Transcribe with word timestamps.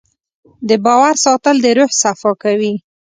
د 0.69 0.71
باور 0.85 1.15
ساتل 1.25 1.55
د 1.61 1.65
روح 1.77 1.91
صفا 2.01 2.31
کوي. 2.43 2.73